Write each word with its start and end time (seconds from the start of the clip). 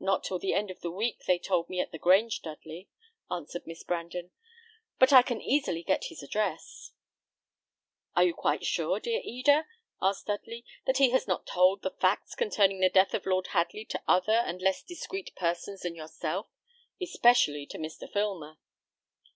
"Not 0.00 0.24
till 0.24 0.40
the 0.40 0.52
end 0.52 0.72
of 0.72 0.80
the 0.80 0.90
week 0.90 1.26
they 1.28 1.38
told 1.38 1.68
me 1.68 1.78
at 1.78 1.92
the 1.92 1.96
Grange, 2.00 2.42
Dudley," 2.42 2.88
answered 3.30 3.68
Miss 3.68 3.84
Brandon; 3.84 4.32
"but 4.98 5.12
I 5.12 5.22
can 5.22 5.40
easily 5.40 5.84
get 5.84 6.06
his 6.06 6.24
address." 6.24 6.90
"Are 8.16 8.24
you 8.24 8.34
quite 8.34 8.64
sure, 8.66 8.98
dear 8.98 9.20
Eda," 9.22 9.68
asked 10.02 10.26
Dudley, 10.26 10.64
"that 10.86 10.98
he 10.98 11.10
has 11.10 11.28
not 11.28 11.46
told 11.46 11.82
the 11.82 11.92
facts 11.92 12.34
concerning 12.34 12.80
the 12.80 12.88
death 12.90 13.14
of 13.14 13.26
Lord 13.26 13.46
Hadley 13.52 13.84
to 13.90 14.02
other 14.08 14.32
and 14.44 14.60
less 14.60 14.82
discreet 14.82 15.32
persons 15.36 15.82
than 15.82 15.94
yourself, 15.94 16.48
especially 17.00 17.64
to 17.66 17.78
Mr. 17.78 18.12
Filmer?" 18.12 18.58